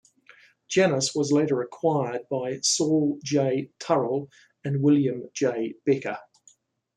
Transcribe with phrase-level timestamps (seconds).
[0.67, 3.69] Janus was later acquired by Saul J.
[3.77, 4.31] Turell
[4.65, 5.75] and William J.
[5.85, 6.17] Becker.